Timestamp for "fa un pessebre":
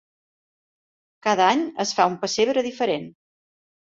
1.99-2.65